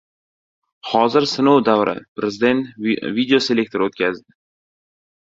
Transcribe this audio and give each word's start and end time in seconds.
«Hozir 0.93 1.27
sinov 1.33 1.59
davri»– 1.69 1.95
Prezident 2.21 2.65
videoselektor 3.21 3.89
o‘tkazdi 3.91 4.31